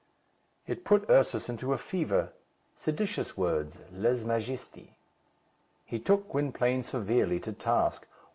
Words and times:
It 0.65 0.83
put 0.83 1.07
Ursus 1.11 1.47
into 1.47 1.73
a 1.73 1.77
fever. 1.77 2.33
Seditious 2.75 3.37
words, 3.37 3.77
lèse 3.93 4.25
Majesté. 4.25 4.93
He 5.85 5.99
took 5.99 6.27
Gwynplaine 6.31 6.81
severely 6.81 7.39
to 7.41 7.53
task. 7.53 8.07